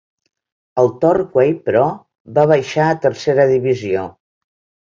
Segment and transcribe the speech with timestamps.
[0.83, 1.83] El Torquay, però,
[2.39, 4.09] va baixar a tercera divisió.